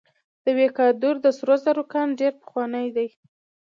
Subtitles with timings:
[0.43, 3.07] د ویکادور د سرو زرو کان ډیر پخوانی دی.